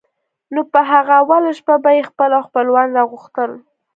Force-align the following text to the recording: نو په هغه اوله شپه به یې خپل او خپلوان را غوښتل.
نو 0.53 0.61
په 0.71 0.79
هغه 0.91 1.13
اوله 1.21 1.51
شپه 1.59 1.75
به 1.83 1.91
یې 1.97 2.03
خپل 2.09 2.29
او 2.37 2.41
خپلوان 2.47 2.87
را 2.97 3.03
غوښتل. 3.11 3.51